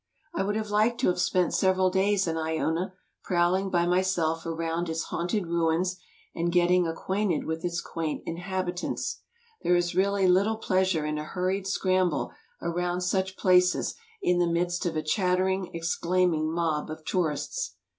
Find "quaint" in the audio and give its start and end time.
7.81-8.23